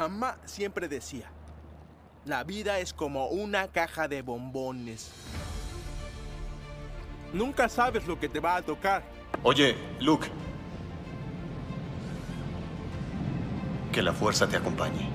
[0.00, 1.30] Mamá siempre decía,
[2.24, 5.12] la vida es como una caja de bombones.
[7.34, 9.04] Nunca sabes lo que te va a tocar.
[9.42, 10.26] Oye, Luke.
[13.92, 15.06] Que la fuerza te acompañe.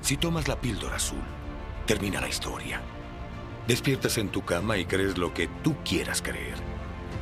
[0.00, 1.20] Si tomas la píldora azul,
[1.84, 2.80] termina la historia.
[3.66, 6.56] Despiertas en tu cama y crees lo que tú quieras creer.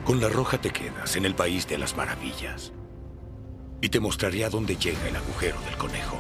[0.05, 2.73] Con la roja te quedas en el país de las maravillas.
[3.81, 6.17] Y te mostraré a dónde llega el agujero del conejo.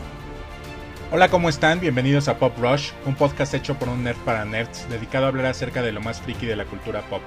[1.12, 1.78] Hola, ¿cómo están?
[1.78, 5.46] Bienvenidos a Pop Rush, un podcast hecho por un nerd para nerds, dedicado a hablar
[5.46, 7.22] acerca de lo más friki de la cultura pop.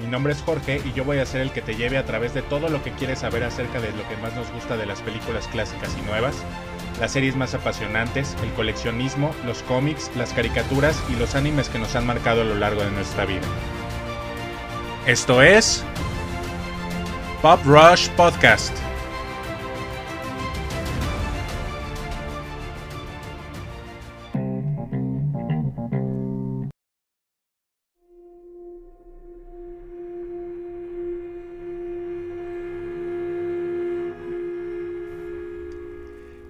[0.00, 2.34] Mi nombre es Jorge y yo voy a ser el que te lleve a través
[2.34, 5.00] de todo lo que quieres saber acerca de lo que más nos gusta de las
[5.00, 6.34] películas clásicas y nuevas,
[6.98, 11.94] las series más apasionantes, el coleccionismo, los cómics, las caricaturas y los animes que nos
[11.94, 13.46] han marcado a lo largo de nuestra vida.
[15.06, 15.84] Esto es
[17.42, 18.87] Pop Rush Podcast.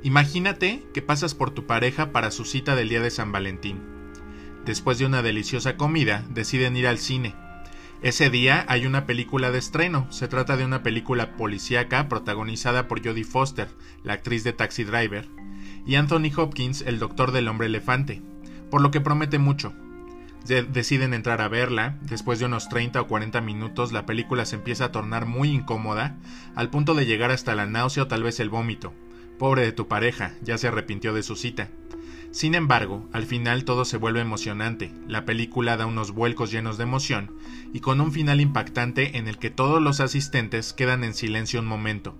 [0.08, 3.82] Imagínate que pasas por tu pareja para su cita del día de San Valentín.
[4.64, 7.34] Después de una deliciosa comida, deciden ir al cine.
[8.00, 10.10] Ese día hay una película de estreno.
[10.10, 13.68] Se trata de una película policíaca protagonizada por Jodie Foster,
[14.02, 15.28] la actriz de Taxi Driver,
[15.84, 18.22] y Anthony Hopkins, el doctor del hombre elefante,
[18.70, 19.74] por lo que promete mucho.
[20.46, 24.86] deciden entrar a verla, después de unos 30 o 40 minutos la película se empieza
[24.86, 26.16] a tornar muy incómoda,
[26.54, 28.94] al punto de llegar hasta la náusea o tal vez el vómito.
[29.38, 31.70] Pobre de tu pareja, ya se arrepintió de su cita.
[32.32, 36.82] Sin embargo, al final todo se vuelve emocionante, la película da unos vuelcos llenos de
[36.82, 37.32] emoción,
[37.72, 41.66] y con un final impactante en el que todos los asistentes quedan en silencio un
[41.66, 42.16] momento,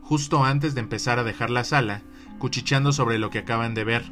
[0.00, 2.02] justo antes de empezar a dejar la sala,
[2.38, 4.04] cuchicheando sobre lo que acaban de ver.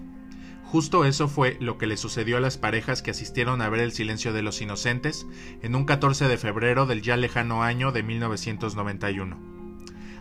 [0.64, 3.92] Justo eso fue lo que le sucedió a las parejas que asistieron a ver El
[3.92, 5.27] silencio de los inocentes
[5.61, 9.39] en un 14 de febrero del ya lejano año de 1991.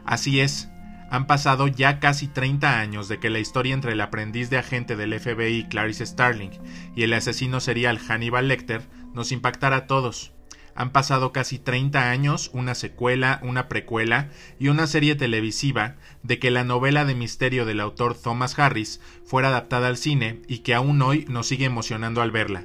[0.04, 0.68] Así es,
[1.12, 4.96] han pasado ya casi 30 años de que la historia entre el aprendiz de agente
[4.96, 6.52] del FBI Clarice Starling
[6.96, 8.82] y el asesino serial Hannibal Lecter
[9.14, 10.32] nos impactara a todos.
[10.74, 16.50] Han pasado casi 30 años, una secuela, una precuela y una serie televisiva de que
[16.50, 21.02] la novela de misterio del autor Thomas Harris fuera adaptada al cine y que aún
[21.02, 22.64] hoy nos sigue emocionando al verla.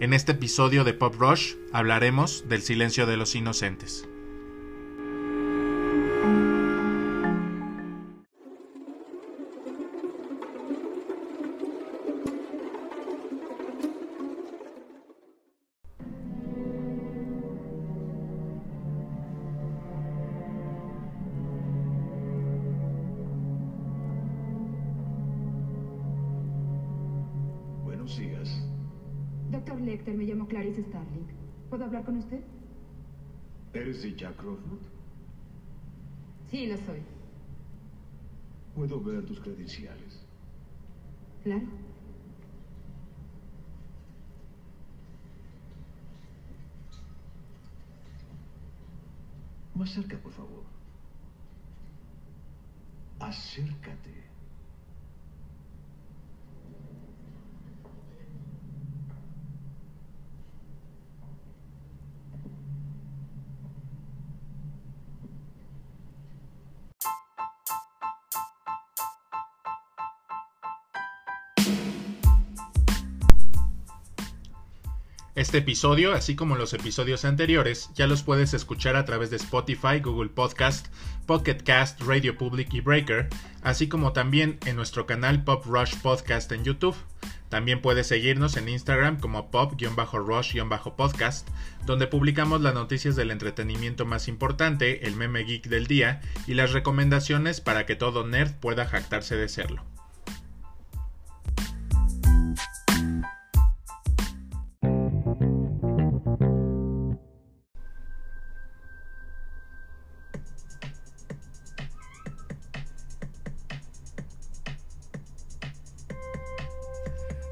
[0.00, 4.06] En este episodio de Pop Rush hablaremos del silencio de los inocentes.
[30.56, 31.26] Clarice Starling.
[31.68, 32.40] ¿Puedo hablar con usted?
[33.74, 34.80] ¿Eres de Jack Crawford?
[36.50, 37.02] Sí, lo soy.
[38.74, 40.18] ¿Puedo ver tus credenciales?
[41.44, 41.66] Claro.
[49.74, 50.64] Más cerca, por favor.
[53.20, 54.24] Acércate.
[75.56, 80.00] Este episodio, así como los episodios anteriores, ya los puedes escuchar a través de Spotify,
[80.04, 80.88] Google Podcast,
[81.24, 83.30] Pocket Cast, Radio Public y Breaker,
[83.62, 86.94] así como también en nuestro canal Pop Rush Podcast en YouTube.
[87.48, 91.48] También puedes seguirnos en Instagram como pop-rush-podcast,
[91.86, 96.74] donde publicamos las noticias del entretenimiento más importante, el meme geek del día y las
[96.74, 99.82] recomendaciones para que todo nerd pueda jactarse de serlo.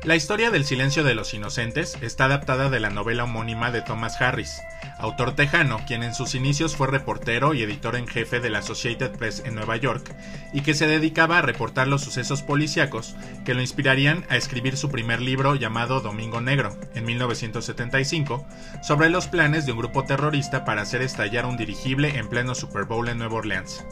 [0.04, 4.20] La historia del silencio de los inocentes está adaptada de la novela homónima de Thomas
[4.20, 4.60] Harris,
[4.98, 9.12] autor tejano quien en sus inicios fue reportero y editor en jefe de la Associated
[9.12, 10.14] Press en Nueva York
[10.52, 13.16] y que se dedicaba a reportar los sucesos policíacos
[13.46, 18.46] que lo inspirarían a escribir su primer libro llamado Domingo Negro en 1975
[18.82, 22.84] sobre los planes de un grupo terrorista para hacer estallar un dirigible en pleno Super
[22.84, 23.82] Bowl en Nueva Orleans.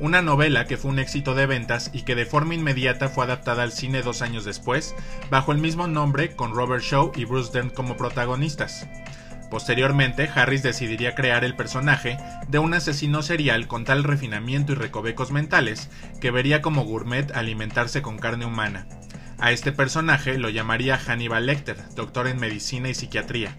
[0.00, 3.62] Una novela que fue un éxito de ventas y que de forma inmediata fue adaptada
[3.62, 4.94] al cine dos años después,
[5.30, 8.86] bajo el mismo nombre con Robert Shaw y Bruce Dern como protagonistas.
[9.50, 12.18] Posteriormente, Harris decidiría crear el personaje
[12.48, 15.88] de un asesino serial con tal refinamiento y recovecos mentales
[16.20, 18.86] que vería como gourmet alimentarse con carne humana.
[19.38, 23.56] A este personaje lo llamaría Hannibal Lecter, doctor en medicina y psiquiatría,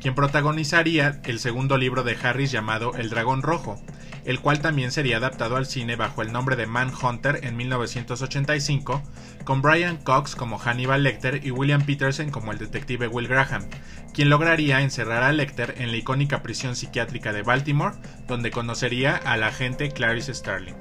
[0.00, 3.82] quien protagonizaría el segundo libro de Harris llamado El Dragón Rojo,
[4.24, 9.02] el cual también sería adaptado al cine bajo el nombre de Manhunter en 1985,
[9.44, 13.68] con Brian Cox como Hannibal Lecter y William Peterson como el detective Will Graham,
[14.12, 19.36] quien lograría encerrar a Lecter en la icónica prisión psiquiátrica de Baltimore, donde conocería a
[19.36, 20.76] la agente Clarice Starling.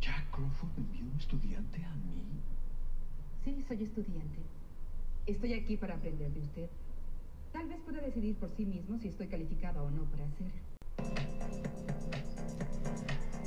[0.00, 2.22] Jack Crawford me envió un estudiante a mí.
[3.44, 4.38] Sí, soy estudiante.
[5.26, 6.68] Estoy aquí para aprender de usted.
[7.52, 10.46] Tal vez pueda decidir por sí mismo si estoy calificada o no para hacer.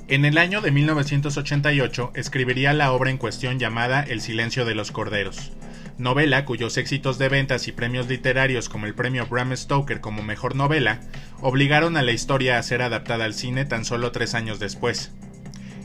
[0.10, 4.92] En el año de 1988 escribiría la obra en cuestión llamada El silencio de los
[4.92, 5.54] corderos,
[5.98, 10.56] novela cuyos éxitos de ventas y premios literarios como el premio Bram Stoker como mejor
[10.56, 11.00] novela
[11.42, 15.12] obligaron a la historia a ser adaptada al cine tan solo tres años después.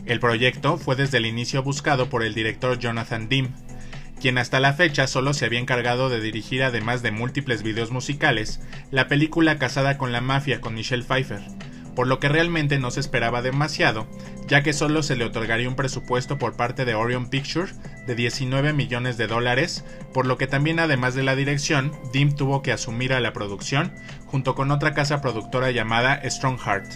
[0.05, 3.53] El proyecto fue desde el inicio buscado por el director Jonathan Dim,
[4.20, 8.61] quien hasta la fecha solo se había encargado de dirigir, además de múltiples videos musicales,
[8.91, 11.41] la película Casada con la Mafia con Michelle Pfeiffer,
[11.94, 14.06] por lo que realmente no se esperaba demasiado,
[14.47, 17.73] ya que solo se le otorgaría un presupuesto por parte de Orion Picture
[18.06, 19.85] de 19 millones de dólares,
[20.15, 23.93] por lo que también además de la dirección, Dim tuvo que asumir a la producción,
[24.26, 26.87] junto con otra casa productora llamada Strongheart.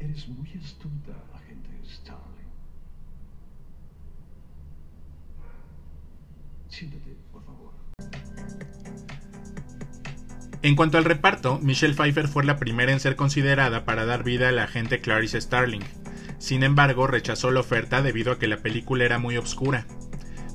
[0.00, 2.48] Eres muy astuta, agente Starling.
[6.68, 7.03] Siéntate,
[10.64, 14.48] En cuanto al reparto, Michelle Pfeiffer fue la primera en ser considerada para dar vida
[14.48, 15.84] a la agente Clarice Starling.
[16.38, 19.86] Sin embargo, rechazó la oferta debido a que la película era muy oscura.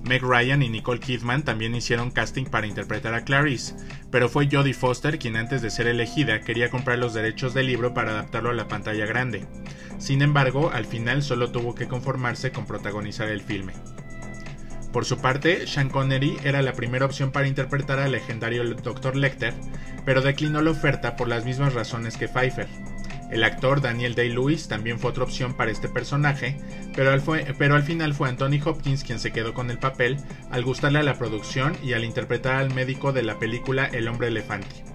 [0.04, 3.76] Meg Ryan y Nicole Kidman también hicieron casting para interpretar a Clarice,
[4.12, 7.94] pero fue Jodie Foster quien antes de ser elegida quería comprar los derechos del libro
[7.94, 9.46] para adaptarlo a la pantalla grande.
[10.00, 13.74] Sin embargo, al final solo tuvo que conformarse con protagonizar el filme.
[14.91, 19.15] Por su parte, Sean Connery era la primera opción para interpretar al legendario Dr.
[19.15, 19.53] Lecter,
[20.03, 22.68] pero declinó la oferta por las mismas razones que Pfeiffer.
[23.30, 26.57] El actor Daniel Day-Lewis también fue otra opción para este personaje,
[26.95, 30.18] pero al, final fue Anthony Hopkins quien se quedó con el papel
[30.50, 34.30] al gustarle a la producción y al interpretar al médico de la película El hombre
[34.30, 34.88] elefante.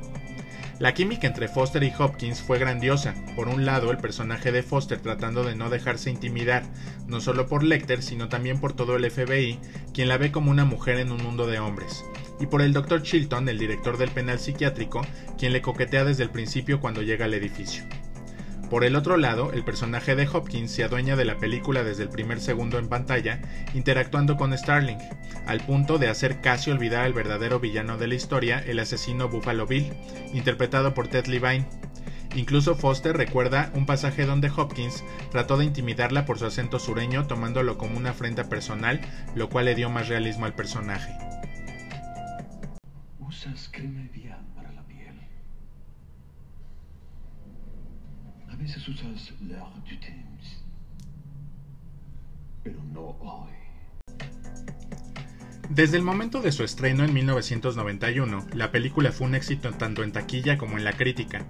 [0.84, 3.14] La química entre Foster y Hopkins fue grandiosa.
[3.36, 6.62] Por un lado, el personaje de Foster tratando de no dejarse intimidar,
[7.06, 9.58] no solo por Lecter, sino también por todo el FBI,
[9.94, 12.04] quien la ve como una mujer en un mundo de hombres.
[12.38, 13.00] Y por el Dr.
[13.00, 15.00] Chilton, el director del penal psiquiátrico,
[15.38, 17.84] quien le coquetea desde el principio cuando llega al edificio.
[18.70, 22.08] Por el otro lado, el personaje de Hopkins se adueña de la película desde el
[22.08, 23.40] primer segundo en pantalla,
[23.72, 24.98] interactuando con Starling,
[25.46, 29.66] al punto de hacer casi olvidar al verdadero villano de la historia, el asesino Buffalo
[29.66, 29.92] Bill,
[30.32, 31.66] interpretado por Ted Levine.
[32.34, 37.78] Incluso Foster recuerda un pasaje donde Hopkins trató de intimidarla por su acento sureño tomándolo
[37.78, 39.00] como una afrenta personal,
[39.36, 41.16] lo cual le dio más realismo al personaje.
[43.20, 45.14] Usas crema Evian para la piel.
[48.50, 48.53] A
[55.70, 60.12] Desde el momento de su estreno en 1991, la película fue un éxito tanto en
[60.12, 61.46] taquilla como en la crítica.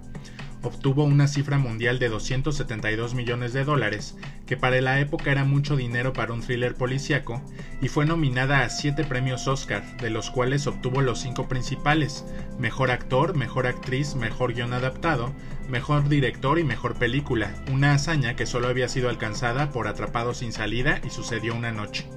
[0.65, 4.17] Obtuvo una cifra mundial de 272 millones de dólares,
[4.47, 7.39] que para la época era mucho dinero para un thriller policíaco,
[7.83, 12.25] y fue nominada a 7 premios Oscar, de los cuales obtuvo los 5 principales,
[12.57, 15.33] Mejor Actor, Mejor Actriz, Mejor Guión Adaptado,
[15.69, 20.51] Mejor Director y Mejor Película, una hazaña que solo había sido alcanzada por Atrapado sin
[20.51, 22.09] salida y sucedió una noche.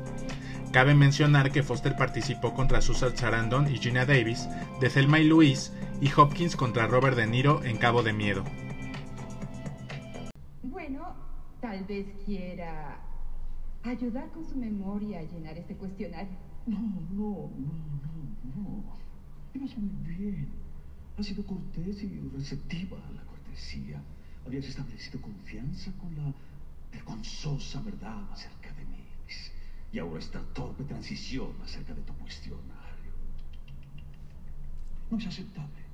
[0.72, 4.48] Cabe mencionar que Foster participó contra Susan Sarandon y Gina Davis
[4.80, 8.44] de Thelma y Louise y Hopkins contra Robert De Niro en Cabo de Miedo.
[10.62, 11.14] Bueno,
[11.60, 13.00] tal vez quiera
[13.82, 16.36] ayudar con su memoria a llenar este cuestionario.
[16.66, 17.72] No, no, no,
[18.44, 18.84] no, no.
[19.54, 20.48] Ibas muy bien.
[21.18, 24.00] Has sido cortés y receptiva a la cortesía.
[24.46, 26.32] Habías establecido confianza con la
[26.92, 29.04] vergonzosa verdad acerca de mí.
[29.92, 33.12] Y ahora esta torpe transición acerca de tu cuestionario.
[35.10, 35.87] No es aceptable.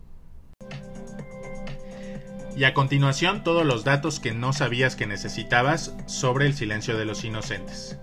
[2.56, 7.04] Y a continuación todos los datos que no sabías que necesitabas sobre el silencio de
[7.04, 7.98] los inocentes.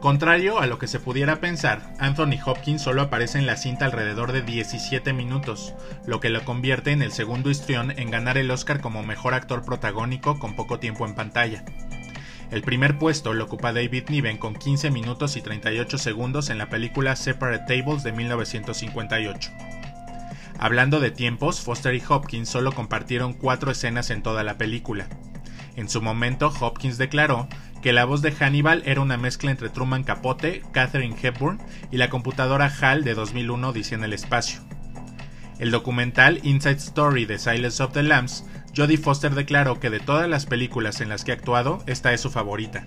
[0.00, 4.30] Contrario a lo que se pudiera pensar, Anthony Hopkins solo aparece en la cinta alrededor
[4.30, 5.74] de 17 minutos,
[6.06, 9.64] lo que lo convierte en el segundo histrión en ganar el Oscar como mejor actor
[9.64, 11.64] protagónico con poco tiempo en pantalla.
[12.52, 16.68] El primer puesto lo ocupa David Niven con 15 minutos y 38 segundos en la
[16.68, 19.50] película Separate Tables de 1958.
[20.58, 25.08] Hablando de tiempos, Foster y Hopkins solo compartieron cuatro escenas en toda la película.
[25.76, 27.48] En su momento, Hopkins declaró
[27.82, 31.60] que la voz de Hannibal era una mezcla entre Truman Capote, Katherine Hepburn
[31.90, 34.60] y la computadora HAL de 2001 Dice en el espacio.
[35.58, 38.44] El documental Inside Story de Silence of the Lambs
[38.76, 42.20] Jodie Foster declaró que de todas las películas en las que ha actuado, esta es
[42.20, 42.84] su favorita.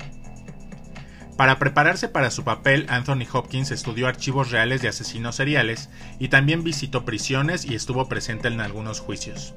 [1.39, 6.65] Para prepararse para su papel, Anthony Hopkins estudió archivos reales de asesinos seriales y también
[6.65, 9.55] visitó prisiones y estuvo presente en algunos juicios.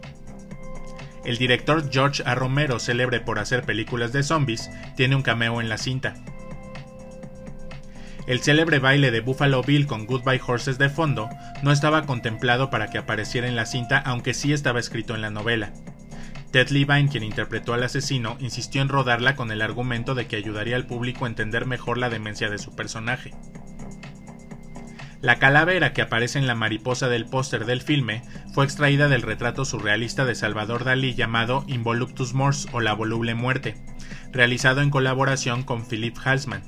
[1.24, 2.36] El director George A.
[2.36, 6.14] Romero, célebre por hacer películas de zombies, tiene un cameo en la cinta.
[8.28, 11.28] El célebre baile de Buffalo Bill con Goodbye Horses de fondo
[11.64, 15.30] no estaba contemplado para que apareciera en la cinta, aunque sí estaba escrito en la
[15.30, 15.72] novela.
[16.52, 20.76] Ted Levine, quien interpretó al asesino, insistió en rodarla con el argumento de que ayudaría
[20.76, 23.32] al público a entender mejor la demencia de su personaje.
[25.22, 29.64] La calavera que aparece en la mariposa del póster del filme fue extraída del retrato
[29.64, 33.76] surrealista de Salvador Dalí llamado Involuptus Mors o la voluble muerte,
[34.30, 36.64] realizado en colaboración con Philip Halsman.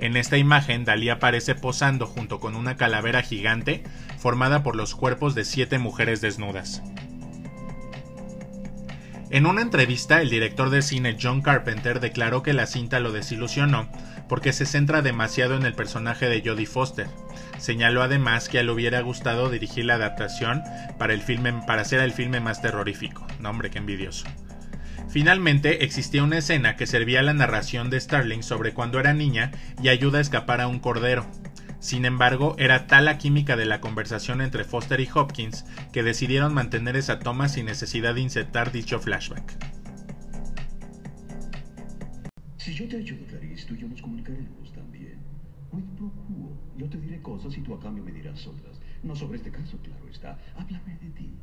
[0.00, 3.84] En esta imagen, Dalí aparece posando junto con una calavera gigante
[4.18, 6.82] formada por los cuerpos de siete mujeres desnudas.
[9.32, 13.88] En una entrevista, el director de cine John Carpenter declaró que la cinta lo desilusionó
[14.28, 17.06] porque se centra demasiado en el personaje de Jodie Foster.
[17.56, 20.64] Señaló además que a le hubiera gustado dirigir la adaptación
[20.98, 23.24] para, el filme, para hacer el filme más terrorífico.
[23.38, 24.26] Nombre que envidioso.
[25.08, 29.52] Finalmente, existía una escena que servía a la narración de Starling sobre cuando era niña
[29.80, 31.24] y ayuda a escapar a un cordero.
[31.80, 36.52] Sin embargo, era tal la química de la conversación entre Foster y Hopkins que decidieron
[36.52, 39.56] mantener esa toma sin necesidad de insertar dicho flashback.
[42.58, 45.18] Si yo te ayudo, Clarice, tú y yo nos comunicaremos también.
[45.70, 46.58] Quid pro quo.
[46.76, 48.78] Yo te diré cosas y tú a cambio me dirás otras.
[49.02, 50.38] No sobre este caso, claro está.
[50.56, 51.34] Háblame de ti.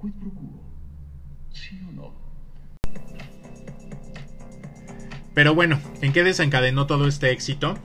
[0.00, 0.62] Quid pro quo.
[1.50, 2.14] ¿Sí o no?
[5.34, 7.78] Pero bueno, ¿en qué desencadenó todo este éxito?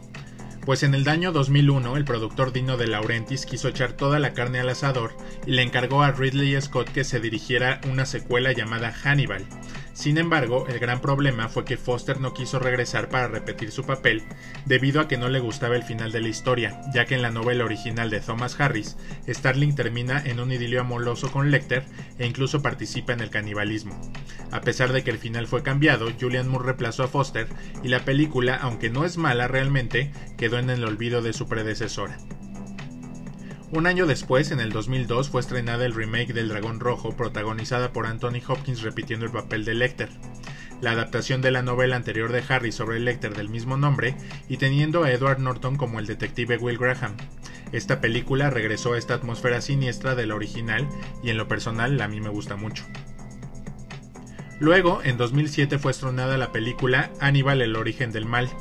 [0.66, 4.60] Pues en el año 2001 el productor Dino de Laurentiis quiso echar toda la carne
[4.60, 5.16] al asador
[5.46, 9.46] y le encargó a Ridley Scott que se dirigiera una secuela llamada Hannibal.
[9.94, 14.24] Sin embargo, el gran problema fue que Foster no quiso regresar para repetir su papel
[14.66, 17.30] debido a que no le gustaba el final de la historia, ya que en la
[17.30, 18.98] novela original de Thomas Harris,
[19.28, 21.86] Starling termina en un idilio amoroso con Lecter
[22.18, 24.00] e incluso participa en el canibalismo.
[24.52, 27.48] A pesar de que el final fue cambiado, Julian Moore reemplazó a Foster
[27.84, 32.18] y la película, aunque no es mala realmente, quedó en el olvido de su predecesora.
[33.76, 38.06] Un año después, en el 2002, fue estrenada el remake del Dragón Rojo, protagonizada por
[38.06, 40.10] Anthony Hopkins repitiendo el papel de Lecter.
[40.80, 44.16] La adaptación de la novela anterior de Harry sobre Lecter del mismo nombre
[44.48, 47.18] y teniendo a Edward Norton como el detective Will Graham.
[47.72, 50.88] Esta película regresó a esta atmósfera siniestra de la original
[51.24, 52.86] y en lo personal a mí me gusta mucho.
[54.60, 58.52] Luego, en 2007 fue estrenada la película Aníbal el origen del mal,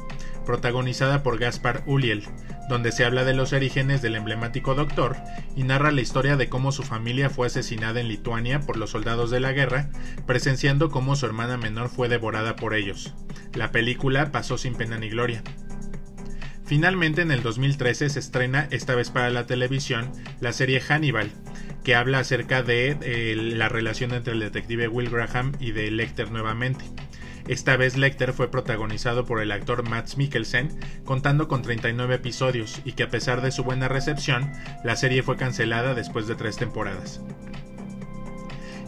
[0.46, 2.24] protagonizada por Gaspar Ulliel,
[2.68, 5.16] donde se habla de los orígenes del emblemático Doctor
[5.56, 9.30] y narra la historia de cómo su familia fue asesinada en Lituania por los soldados
[9.30, 9.90] de la guerra,
[10.26, 13.14] presenciando cómo su hermana menor fue devorada por ellos.
[13.54, 15.42] La película pasó sin pena ni gloria.
[16.64, 21.30] Finalmente, en el 2013 se estrena, esta vez para la televisión, la serie Hannibal,
[21.84, 26.30] que habla acerca de eh, la relación entre el detective Will Graham y de Lecter
[26.30, 26.84] nuevamente.
[27.48, 32.92] Esta vez Lecter fue protagonizado por el actor Matt Mikkelsen, contando con 39 episodios y
[32.92, 34.52] que a pesar de su buena recepción,
[34.84, 37.20] la serie fue cancelada después de tres temporadas.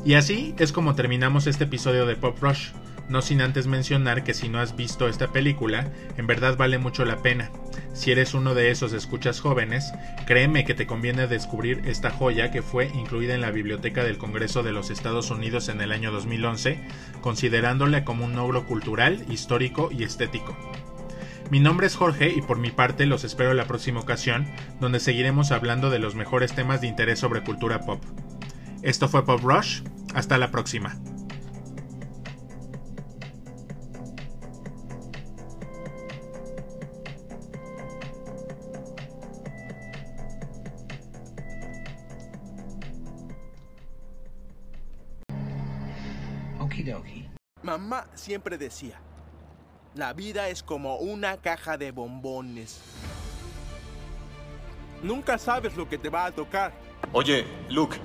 [0.04, 2.70] Y así es como terminamos este episodio de Pop Rush,
[3.08, 7.04] no sin antes mencionar que si no has visto esta película, en verdad vale mucho
[7.04, 7.50] la pena.
[7.92, 9.92] Si eres uno de esos escuchas jóvenes,
[10.26, 14.62] créeme que te conviene descubrir esta joya que fue incluida en la Biblioteca del Congreso
[14.62, 16.80] de los Estados Unidos en el año 2011,
[17.20, 20.56] considerándola como un logro cultural, histórico y estético.
[21.50, 24.46] Mi nombre es Jorge y por mi parte los espero la próxima ocasión,
[24.80, 28.02] donde seguiremos hablando de los mejores temas de interés sobre cultura pop.
[28.82, 29.82] Esto fue Pop Rush,
[30.14, 30.96] hasta la próxima.
[48.24, 49.00] Siempre decía,
[49.94, 52.80] La vida es como una caja de bombones.
[55.02, 56.72] Nunca sabes lo que te va a tocar.
[57.12, 57.98] Oye, Luke.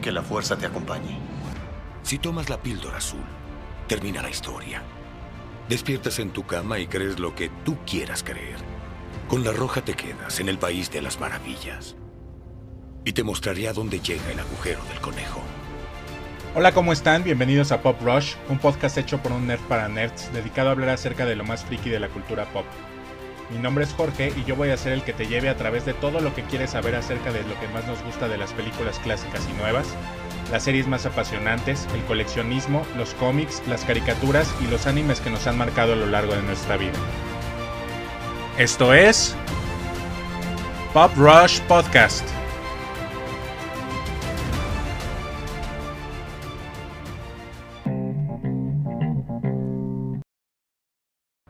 [0.00, 1.18] Que la fuerza te acompañe.
[2.02, 3.24] Si tomas la píldora azul,
[3.86, 4.82] termina la historia.
[5.68, 8.56] Despiertas en tu cama y crees lo que tú quieras creer.
[9.28, 11.96] Con la roja te quedas en el país de las maravillas.
[13.04, 15.40] Y te mostraré a dónde llega el agujero del conejo.
[16.56, 17.24] Hola, ¿cómo están?
[17.24, 20.90] Bienvenidos a Pop Rush, un podcast hecho por un nerd para nerds, dedicado a hablar
[20.90, 22.64] acerca de lo más friki de la cultura pop.
[23.50, 25.84] Mi nombre es Jorge y yo voy a ser el que te lleve a través
[25.84, 28.52] de todo lo que quieres saber acerca de lo que más nos gusta de las
[28.52, 29.88] películas clásicas y nuevas,
[30.52, 35.48] las series más apasionantes, el coleccionismo, los cómics, las caricaturas y los animes que nos
[35.48, 36.92] han marcado a lo largo de nuestra vida.
[38.58, 39.34] Esto es
[40.92, 42.24] Pop Rush Podcast.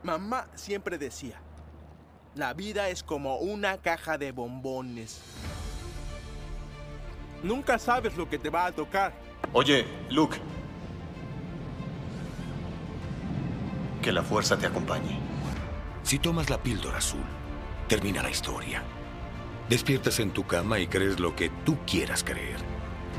[0.05, 1.41] Mamá siempre decía,
[2.35, 5.23] la vida es como una caja de bombones.
[7.43, 9.15] Nunca sabes lo que te va a tocar.
[9.55, 10.37] Oye, Luke.
[14.03, 15.19] Que la fuerza te acompañe.
[16.03, 17.25] Si tomas la píldora azul,
[17.89, 18.83] termina la historia.
[19.71, 22.59] Despiertas en tu cama y crees lo que tú quieras creer.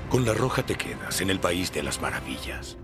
[0.07, 2.77] Con la roja te quedas en el país de las maravillas.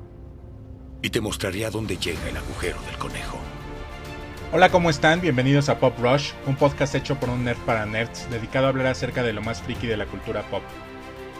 [1.03, 3.37] Y te mostraré a dónde llega el agujero del conejo.
[4.53, 5.21] Hola, ¿cómo están?
[5.21, 8.87] Bienvenidos a Pop Rush, un podcast hecho por un nerd para nerds, dedicado a hablar
[8.87, 10.61] acerca de lo más friki de la cultura pop.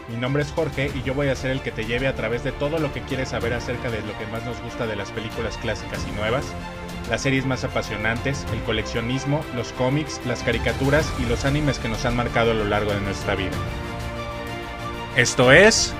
[0.08, 2.42] Mi nombre es Jorge y yo voy a ser el que te lleve a través
[2.42, 5.10] de todo lo que quieres saber acerca de lo que más nos gusta de las
[5.10, 6.46] películas clásicas y nuevas,
[7.10, 12.06] las series más apasionantes, el coleccionismo, los cómics, las caricaturas y los animes que nos
[12.06, 13.50] han marcado a lo largo de nuestra vida.
[15.16, 15.92] Esto es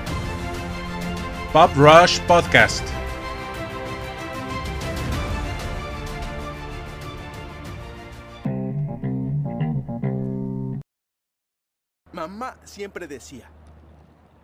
[1.53, 2.83] Pop Rush Podcast.
[12.73, 13.49] Siempre decía,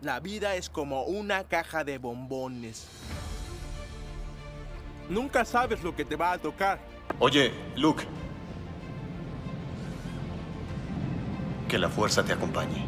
[0.00, 2.86] la vida es como una caja de bombones.
[5.08, 6.78] Nunca sabes lo que te va a tocar.
[7.18, 8.04] Oye, Luke.
[11.68, 12.86] Que la fuerza te acompañe.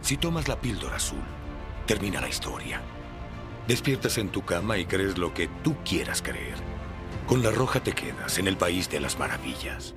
[0.00, 1.22] Si tomas la píldora azul,
[1.86, 2.80] termina la historia.
[3.66, 6.56] Despiertas en tu cama y crees lo que tú quieras creer.
[7.26, 9.94] Con la roja te quedas en el país de las maravillas.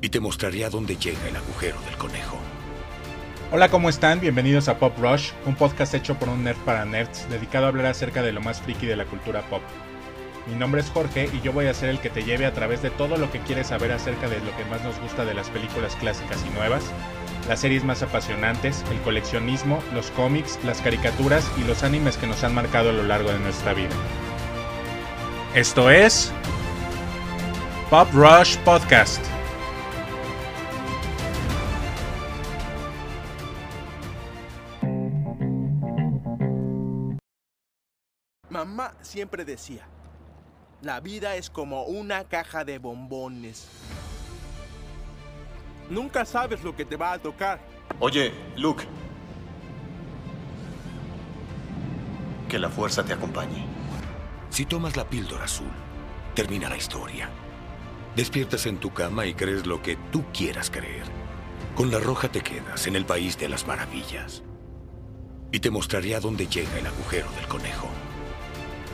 [0.00, 2.38] Y te mostraré a dónde llega el agujero del conejo.
[3.52, 4.20] Hola, ¿cómo están?
[4.20, 7.86] Bienvenidos a Pop Rush, un podcast hecho por un nerd para nerds, dedicado a hablar
[7.86, 9.60] acerca de lo más friki de la cultura pop.
[10.46, 12.80] Mi nombre es Jorge y yo voy a ser el que te lleve a través
[12.80, 15.50] de todo lo que quieres saber acerca de lo que más nos gusta de las
[15.50, 16.84] películas clásicas y nuevas,
[17.48, 22.44] las series más apasionantes, el coleccionismo, los cómics, las caricaturas y los animes que nos
[22.44, 23.90] han marcado a lo largo de nuestra vida.
[25.56, 26.30] Esto es
[27.90, 29.29] Pop Rush Podcast.
[39.10, 39.88] Siempre decía,
[40.82, 43.66] la vida es como una caja de bombones.
[45.90, 47.60] Nunca sabes lo que te va a tocar.
[47.98, 48.84] Oye, Luke.
[52.48, 53.66] Que la fuerza te acompañe.
[54.48, 55.70] Si tomas la píldora azul,
[56.34, 57.28] termina la historia.
[58.14, 61.04] Despiertas en tu cama y crees lo que tú quieras creer.
[61.74, 64.44] Con la roja te quedas en el país de las maravillas.
[65.50, 67.88] Y te mostraré a dónde llega el agujero del conejo.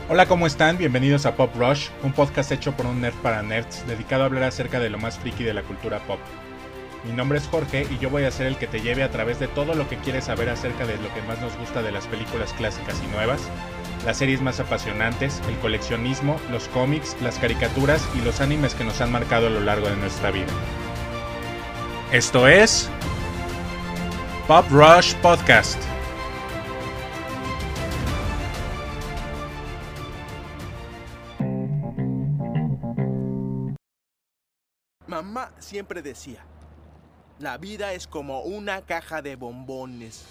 [0.09, 0.77] Hola, ¿cómo están?
[0.77, 4.43] Bienvenidos a Pop Rush, un podcast hecho por un nerd para nerds, dedicado a hablar
[4.43, 6.19] acerca de lo más friki de la cultura pop.
[7.03, 9.37] Mi nombre es Jorge y yo voy a ser el que te lleve a través
[9.37, 12.07] de todo lo que quieres saber acerca de lo que más nos gusta de las
[12.07, 13.41] películas clásicas y nuevas,
[14.05, 19.01] las series más apasionantes, el coleccionismo, los cómics, las caricaturas y los animes que nos
[19.01, 20.47] han marcado a lo largo de nuestra vida.
[22.13, 22.89] Esto es
[24.47, 25.96] Pop Rush Podcast.
[35.67, 36.45] Siempre decía,
[37.39, 40.25] la vida es como una caja de bombones.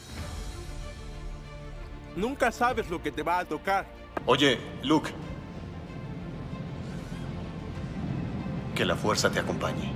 [2.16, 3.86] Nunca sabes lo que te va a tocar.
[4.24, 5.10] Oye, Luke.
[8.74, 9.92] Que la fuerza te acompañe.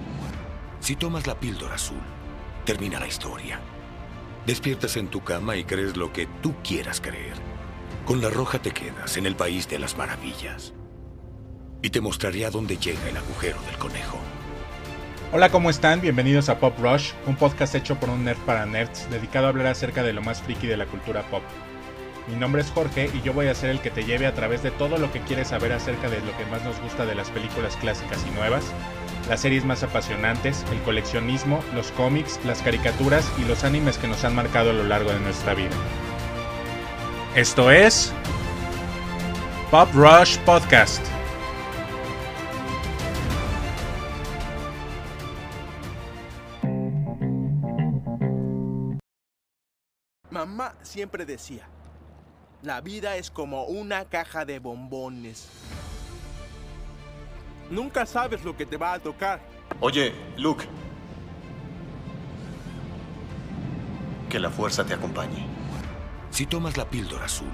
[0.81, 2.00] Si tomas la píldora azul,
[2.64, 3.61] termina la historia.
[4.46, 7.35] Despiertas en tu cama y crees lo que tú quieras creer.
[8.05, 10.74] Con la roja te quedas en el país de las maravillas.
[11.83, 14.18] Y te mostraré a dónde llega el agujero del conejo.
[15.33, 16.01] Hola, ¿cómo están?
[16.01, 19.69] Bienvenidos a Pop Rush, un podcast hecho por un nerd para nerds, dedicado a hablar
[19.69, 21.45] acerca de lo más friki de la cultura pop.
[22.27, 24.64] Mi nombre es Jorge y yo voy a ser el que te lleve a través
[24.64, 27.31] de todo lo que quieres saber acerca de lo que más nos gusta de las
[27.31, 28.64] películas clásicas y nuevas,
[29.29, 34.25] las series más apasionantes, el coleccionismo, los cómics, las caricaturas y los animes que nos
[34.25, 35.71] han marcado a lo largo de nuestra vida.
[37.37, 38.12] Esto es
[39.71, 41.20] Pop Rush Podcast.
[50.90, 51.68] Siempre decía,
[52.62, 55.48] la vida es como una caja de bombones.
[57.70, 59.40] Nunca sabes lo que te va a tocar.
[59.81, 60.64] Oye, Luke.
[64.29, 65.46] Que la fuerza te acompañe.
[66.31, 67.53] Si tomas la píldora azul,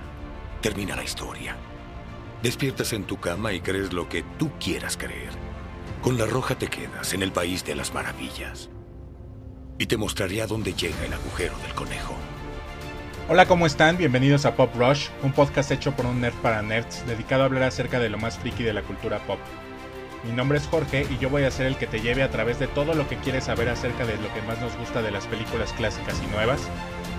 [0.63, 1.57] termina la historia.
[2.43, 5.31] Despiertas en tu cama y crees lo que tú quieras creer.
[6.03, 8.71] Con la roja te quedas en el país de las maravillas.
[9.79, 12.15] Y te mostraré a dónde llega el agujero del conejo.
[13.29, 13.97] Hola, ¿cómo están?
[13.97, 17.65] Bienvenidos a Pop Rush, un podcast hecho por un nerd para nerds dedicado a hablar
[17.65, 19.41] acerca de lo más friki de la cultura pop.
[20.23, 22.61] Mi nombre es Jorge y yo voy a ser el que te lleve a través
[22.61, 25.27] de todo lo que quieres saber acerca de lo que más nos gusta de las
[25.27, 26.61] películas clásicas y nuevas,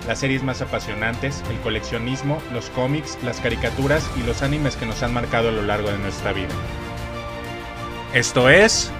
[0.06, 5.02] las series más apasionantes, el coleccionismo, los cómics, las caricaturas y los animes que nos
[5.02, 6.54] han marcado a lo largo de nuestra vida.
[8.14, 8.90] Esto es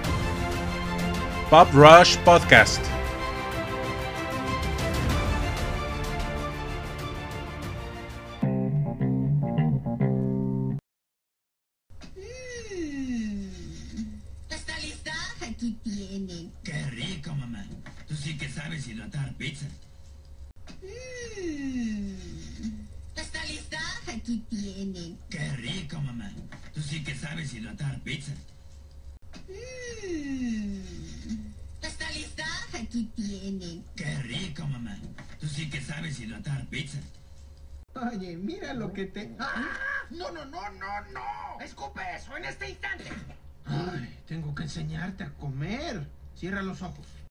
[1.49, 2.98] Pop Rush Podcast.
[15.59, 16.53] Aquí tienen.
[16.63, 17.65] Qué rico, mamá.
[18.07, 19.65] Tú sí que sabes hidratar pizza.
[23.13, 23.77] ¿Está lista?
[24.07, 25.19] Aquí tienen.
[25.29, 26.31] Qué rico, mamá.
[26.73, 28.31] Tú sí que sabes hidratar pizza.
[31.81, 32.45] ¿Está lista?
[32.81, 33.83] Aquí tienen.
[33.97, 34.97] Qué rico, mamá.
[35.41, 36.99] Tú sí que sabes hidratar pizza.
[37.95, 39.35] Oye, mira lo que te...
[39.39, 40.05] ¡Ah!
[40.09, 41.59] No, no, no, no, no.
[41.61, 43.11] Escupe eso en este instante.
[44.29, 46.07] Tengo que enseñarte a comer.
[46.35, 47.07] Cierra los ojos.